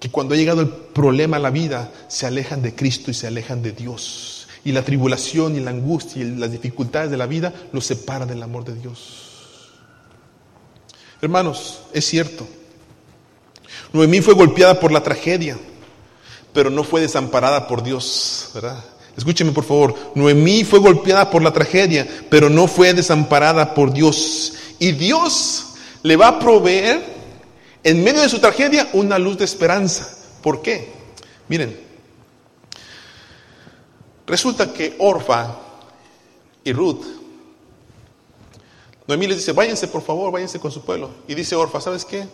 [0.00, 3.26] que cuando ha llegado el problema a la vida, se alejan de Cristo y se
[3.26, 4.48] alejan de Dios.
[4.64, 8.42] Y la tribulación y la angustia y las dificultades de la vida los separan del
[8.42, 9.26] amor de Dios.
[11.20, 12.46] Hermanos, es cierto.
[13.92, 15.58] Noemí fue golpeada por la tragedia,
[16.54, 18.52] pero no fue desamparada por Dios.
[19.16, 19.94] Escúcheme por favor.
[20.14, 24.54] Noemí fue golpeada por la tragedia, pero no fue desamparada por Dios.
[24.78, 25.66] Y Dios
[26.02, 27.09] le va a proveer
[27.82, 30.08] en medio de su tragedia, una luz de esperanza.
[30.42, 30.92] ¿Por qué?
[31.48, 31.78] Miren,
[34.26, 35.56] resulta que Orfa
[36.64, 37.04] y Ruth,
[39.06, 41.10] Noemí les dice, váyanse por favor, váyanse con su pueblo.
[41.26, 42.28] Y dice Orfa, ¿sabes qué?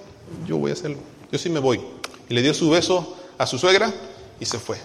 [0.46, 0.98] Yo voy a hacerlo,
[1.32, 1.80] yo sí me voy.
[2.28, 3.92] Y le dio su beso a su suegra
[4.38, 4.78] y se fue.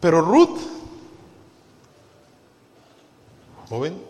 [0.00, 0.58] Pero Ruth,
[3.68, 4.02] joven,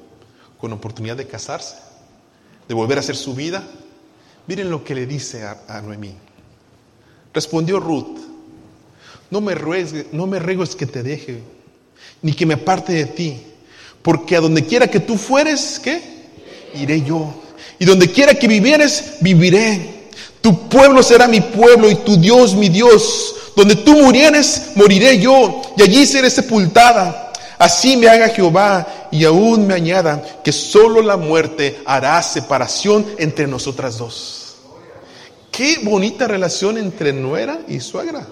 [0.58, 1.76] con oportunidad de casarse,
[2.66, 3.62] de volver a hacer su vida,
[4.46, 6.14] Miren lo que le dice a, Noemí.
[7.32, 8.18] Respondió Ruth,
[9.30, 11.40] no me, ruegues, no me ruegues que te deje,
[12.20, 13.40] ni que me aparte de ti,
[14.02, 16.02] porque a donde quiera que tú fueres, ¿qué?
[16.74, 17.32] Iré yo.
[17.78, 20.02] Y donde quiera que vivieres, viviré.
[20.40, 23.36] Tu pueblo será mi pueblo y tu Dios mi Dios.
[23.56, 27.32] Donde tú murieres, moriré yo, y allí seré sepultada.
[27.58, 33.46] Así me haga Jehová y aún me añada que solo la muerte hará separación entre
[33.46, 34.56] nosotras dos.
[35.52, 38.26] Qué bonita relación entre nuera y suegra.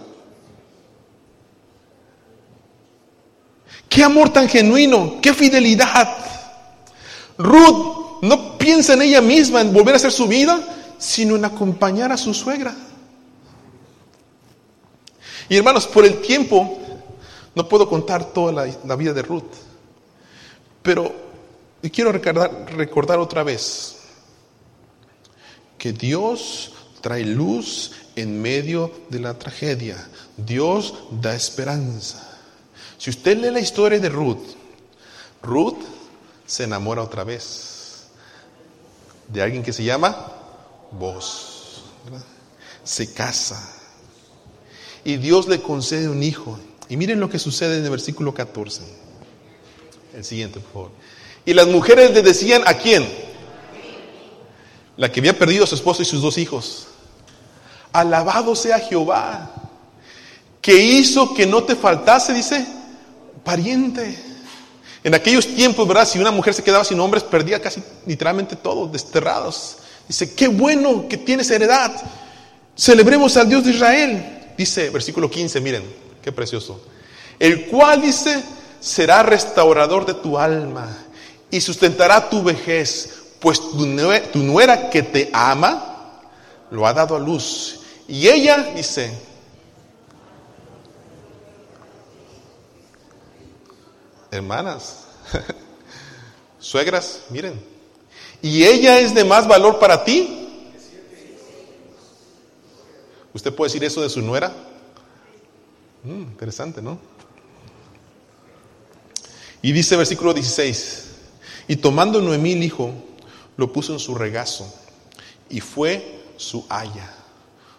[3.88, 6.16] Qué amor tan genuino, qué fidelidad.
[7.36, 10.60] Ruth no piensa en ella misma, en volver a hacer su vida,
[10.98, 12.74] sino en acompañar a su suegra.
[15.48, 16.78] Y hermanos, por el tiempo,
[17.54, 19.52] no puedo contar toda la, vida de Ruth,
[20.82, 21.14] pero
[21.88, 23.96] quiero recordar, otra vez
[25.78, 29.96] que Dios trae luz en medio de la tragedia.
[30.36, 32.38] Dios da esperanza.
[32.98, 34.44] Si usted lee la historia de Ruth,
[35.42, 35.82] Ruth
[36.46, 38.08] se enamora otra vez
[39.28, 40.32] de alguien que se llama
[40.92, 41.84] Vos.
[42.84, 43.76] Se casa.
[45.04, 46.58] Y Dios le concede un hijo.
[46.88, 48.99] Y miren lo que sucede en el versículo 14.
[50.20, 50.90] El siguiente, por favor.
[51.46, 53.08] Y las mujeres le decían a quién?
[54.98, 56.88] La que había perdido a su esposo y sus dos hijos.
[57.90, 59.50] Alabado sea Jehová,
[60.60, 62.66] que hizo que no te faltase, dice,
[63.42, 64.14] pariente.
[65.02, 66.06] En aquellos tiempos, ¿verdad?
[66.06, 69.78] Si una mujer se quedaba sin hombres, perdía casi literalmente todo, desterrados.
[70.06, 71.92] Dice, qué bueno que tienes heredad.
[72.76, 74.52] Celebremos al Dios de Israel.
[74.58, 75.82] Dice, versículo 15, miren,
[76.22, 76.78] qué precioso.
[77.38, 78.44] El cual dice,
[78.80, 80.88] será restaurador de tu alma
[81.50, 86.18] y sustentará tu vejez, pues tu nuera que te ama,
[86.70, 87.80] lo ha dado a luz.
[88.08, 89.16] Y ella, dice,
[94.30, 95.04] hermanas,
[96.58, 97.60] suegras, miren,
[98.42, 100.36] y ella es de más valor para ti.
[103.32, 104.52] ¿Usted puede decir eso de su nuera?
[106.02, 106.98] Mm, interesante, ¿no?
[109.62, 111.04] Y dice versículo 16,
[111.68, 112.92] y tomando Noemí el hijo,
[113.56, 114.72] lo puso en su regazo,
[115.48, 117.14] y fue su haya,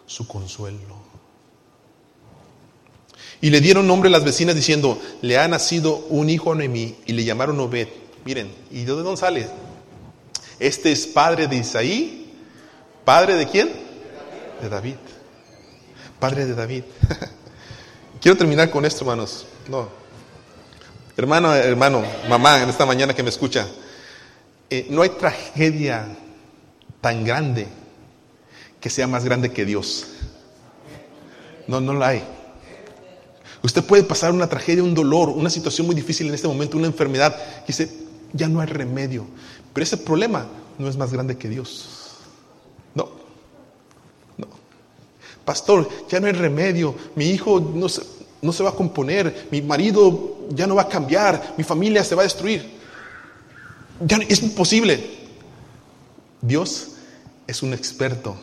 [0.05, 1.01] su consuelo.
[3.41, 6.95] Y le dieron nombre a las vecinas diciendo, le ha nacido un hijo a Noemí
[7.07, 7.87] y le llamaron Obed.
[8.23, 9.49] Miren, ¿y de dónde sale?
[10.59, 12.31] Este es padre de Isaí.
[13.03, 13.71] ¿Padre de quién?
[14.61, 14.95] De David.
[16.19, 16.83] Padre de David.
[18.21, 19.47] Quiero terminar con esto, hermanos.
[19.67, 20.00] No.
[21.21, 23.67] Hermano, hermano, mamá, en esta mañana que me escucha,
[24.71, 26.17] eh, no hay tragedia
[26.99, 27.67] tan grande
[28.79, 30.07] que sea más grande que Dios.
[31.67, 32.23] No, no la hay.
[33.61, 36.87] Usted puede pasar una tragedia, un dolor, una situación muy difícil en este momento, una
[36.87, 37.95] enfermedad, y dice,
[38.33, 39.27] ya no hay remedio.
[39.73, 40.47] Pero ese problema
[40.79, 42.17] no es más grande que Dios.
[42.95, 43.09] No,
[44.39, 44.47] no.
[45.45, 48.01] Pastor, ya no hay remedio, mi hijo no se,
[48.41, 52.15] no se va a componer, mi marido ya no va a cambiar, mi familia se
[52.15, 52.79] va a destruir.
[53.99, 55.19] Ya es imposible.
[56.41, 56.91] Dios
[57.47, 58.35] es un experto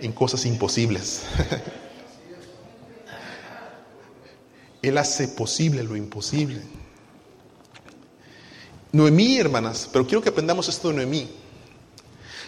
[0.00, 1.22] en cosas imposibles.
[4.82, 6.62] Él hace posible lo imposible.
[8.92, 11.28] Noemí, hermanas, pero quiero que aprendamos esto de Noemí.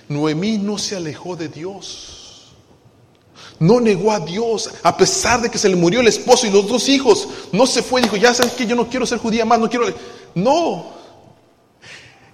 [0.09, 2.20] Noemí no se alejó de Dios.
[3.61, 6.67] No negó a Dios, a pesar de que se le murió el esposo y los
[6.67, 7.29] dos hijos.
[7.53, 9.87] No se fue dijo, ya sabes que yo no quiero ser judía más, no quiero...
[10.35, 10.99] No.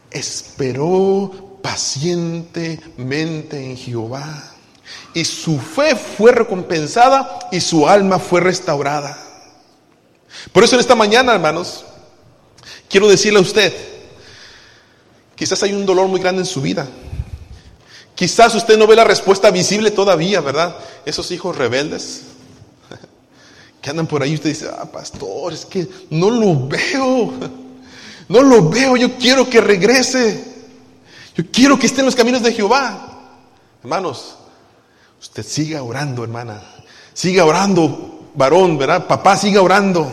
[0.08, 4.52] Esperó pacientemente en Jehová.
[5.14, 9.18] Y su fe fue recompensada y su alma fue restaurada.
[10.52, 11.84] Por eso en esta mañana, hermanos,
[12.88, 13.74] quiero decirle a usted,
[15.34, 16.86] quizás hay un dolor muy grande en su vida.
[18.16, 20.74] Quizás usted no ve la respuesta visible todavía, ¿verdad?
[21.04, 22.22] Esos hijos rebeldes
[23.82, 27.34] que andan por ahí, usted dice, ah, pastor, es que no lo veo,
[28.28, 30.42] no lo veo, yo quiero que regrese,
[31.36, 33.18] yo quiero que esté en los caminos de Jehová.
[33.82, 34.36] Hermanos,
[35.20, 36.62] usted siga orando, hermana,
[37.12, 39.06] siga orando, varón, ¿verdad?
[39.06, 40.10] Papá, siga orando.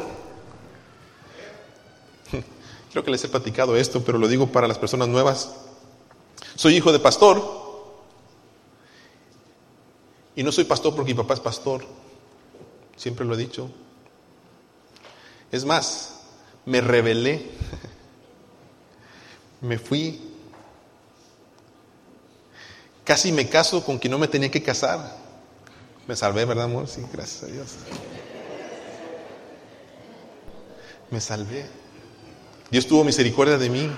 [2.92, 5.52] Creo que les he platicado esto, pero lo digo para las personas nuevas.
[6.56, 7.63] Soy hijo de pastor.
[10.36, 11.86] Y no soy pastor porque mi papá es pastor.
[12.96, 13.70] Siempre lo he dicho.
[15.52, 16.22] Es más,
[16.66, 17.52] me rebelé.
[19.62, 20.20] Me fui.
[23.06, 25.18] Casi me caso con quien no me tenía que casar.
[26.06, 26.88] Me salvé, ¿verdad, amor?
[26.88, 27.68] Sí, gracias a Dios.
[31.10, 31.66] Me salvé.
[32.70, 33.90] Dios tuvo misericordia de mí.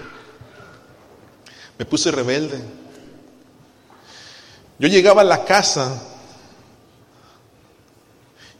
[1.79, 2.61] Me puse rebelde.
[4.77, 6.14] Yo llegaba a la casa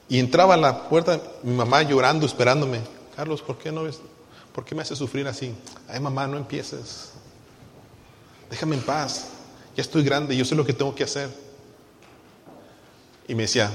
[0.08, 2.82] y entraba a la puerta, mi mamá llorando, esperándome.
[3.16, 4.00] Carlos, ¿por qué no ves?
[4.54, 5.54] ¿Por qué me haces sufrir así?
[5.88, 7.12] Ay, mamá, no empieces.
[8.50, 9.28] Déjame en paz.
[9.76, 11.30] Ya estoy grande, yo sé lo que tengo que hacer.
[13.28, 13.72] Y me decía,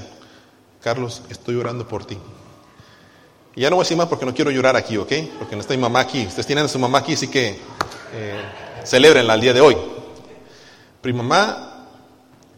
[0.83, 2.17] Carlos, estoy orando por ti.
[3.57, 5.13] Y ya no voy a decir más porque no quiero llorar aquí, ¿ok?
[5.39, 6.27] Porque no está mi mamá aquí.
[6.27, 7.59] Ustedes tienen a su mamá aquí, así que
[8.15, 8.41] eh,
[8.85, 9.77] celebrenla el día de hoy.
[11.03, 11.89] Pero mi mamá,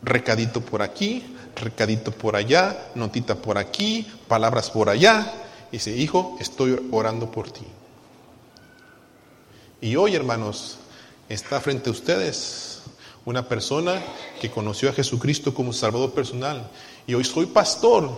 [0.02, 5.32] recadito por aquí, recadito por allá, notita por aquí, palabras por allá.
[5.70, 7.66] Y dice, hijo, estoy orando por ti.
[9.80, 10.78] Y hoy, hermanos,
[11.28, 12.82] está frente a ustedes
[13.24, 14.02] una persona
[14.40, 16.68] que conoció a Jesucristo como Salvador personal.
[17.06, 18.10] Y hoy soy pastor,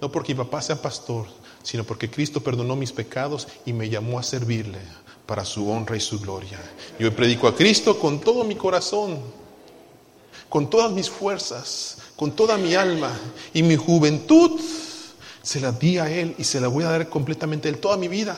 [0.00, 1.26] no porque mi papá sea pastor,
[1.62, 4.78] sino porque Cristo perdonó mis pecados y me llamó a servirle
[5.26, 6.58] para su honra y su gloria.
[6.98, 9.20] Yo predico a Cristo con todo mi corazón,
[10.48, 13.16] con todas mis fuerzas, con toda mi alma
[13.54, 14.60] y mi juventud
[15.40, 17.96] se la di a Él y se la voy a dar completamente a Él toda
[17.96, 18.36] mi vida.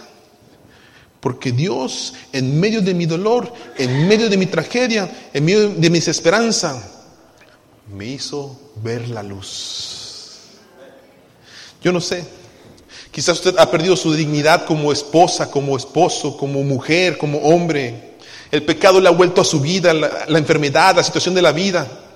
[1.18, 5.88] Porque Dios, en medio de mi dolor, en medio de mi tragedia, en medio de
[5.88, 6.78] mi desesperanza,
[7.90, 10.40] me hizo ver la luz.
[11.82, 12.22] Yo no sé,
[13.10, 18.10] quizás usted ha perdido su dignidad como esposa, como esposo, como mujer, como hombre.
[18.50, 21.52] El pecado le ha vuelto a su vida, la, la enfermedad, la situación de la
[21.52, 22.09] vida.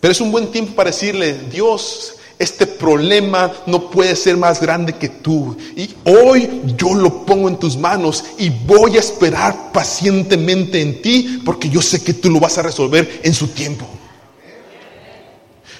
[0.00, 4.94] Pero es un buen tiempo para decirle, Dios, este problema no puede ser más grande
[4.94, 5.54] que tú.
[5.76, 11.42] Y hoy yo lo pongo en tus manos y voy a esperar pacientemente en ti
[11.44, 13.86] porque yo sé que tú lo vas a resolver en su tiempo.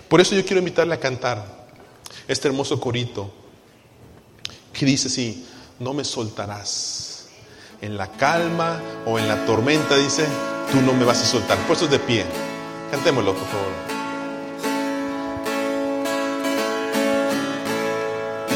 [0.06, 1.66] Por eso yo quiero invitarle a cantar
[2.28, 3.32] este hermoso corito
[4.74, 5.46] que dice así,
[5.78, 7.28] no me soltarás.
[7.80, 10.26] En la calma o en la tormenta, dice,
[10.70, 11.56] tú no me vas a soltar.
[11.66, 12.26] Puestos de pie.
[12.90, 13.99] Cantémoslo, por favor.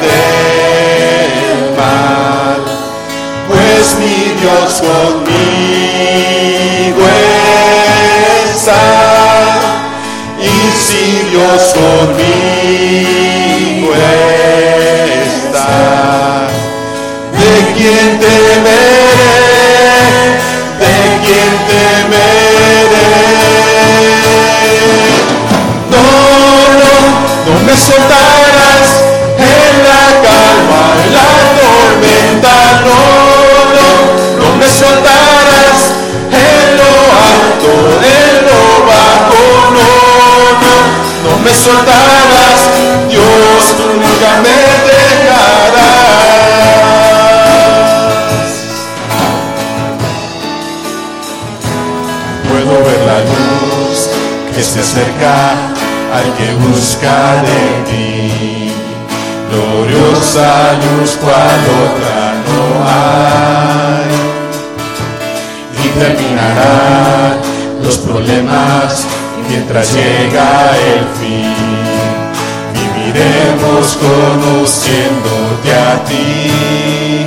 [0.00, 2.60] del mal,
[3.48, 5.84] pues mi Dios conmigo
[8.54, 8.84] está.
[10.40, 10.42] Y
[10.76, 13.12] si Dios conmigo
[15.24, 15.72] está,
[17.32, 18.84] ¿de quién temeré?
[20.80, 22.78] ¿De quién temeré?
[25.90, 26.04] No,
[26.80, 26.92] no,
[27.46, 28.13] no me soltarás
[56.14, 58.72] al que busca de ti
[59.50, 60.48] gloriosa
[60.82, 62.62] luz cual otra no
[62.96, 64.14] hay.
[65.84, 67.32] Y terminarán
[67.82, 69.06] los problemas
[69.48, 70.48] mientras llega
[70.92, 71.54] el fin.
[72.74, 77.26] Viviremos conociéndote a ti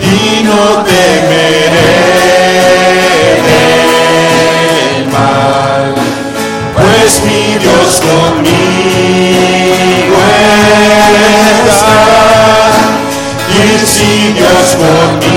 [0.00, 2.37] y no temeré
[14.38, 15.27] si Dios conmigo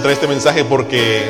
[0.00, 1.22] Quise traer este mensaje porque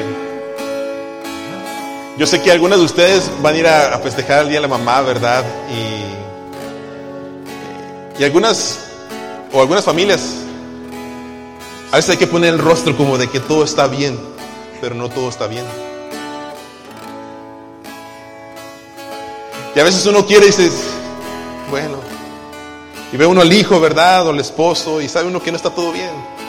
[2.16, 4.68] yo sé que algunas de ustedes van a ir a, a festejar el Día de
[4.68, 5.44] la Mamá, ¿verdad?
[8.16, 8.78] Y, y algunas,
[9.52, 10.36] o algunas familias,
[11.90, 14.16] a veces hay que poner el rostro como de que todo está bien,
[14.80, 15.64] pero no todo está bien.
[19.74, 20.70] Y a veces uno quiere y dice,
[21.70, 21.96] bueno,
[23.12, 24.28] y ve uno al hijo, ¿verdad?
[24.28, 26.39] O al esposo, y sabe uno que no está todo bien.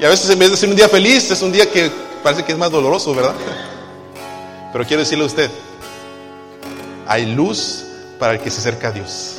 [0.00, 1.90] Y a veces en vez de ser un día feliz, es un día que
[2.22, 3.34] parece que es más doloroso, ¿verdad?
[4.72, 5.50] Pero quiero decirle a usted,
[7.06, 7.84] hay luz
[8.18, 9.36] para el que se acerca a Dios.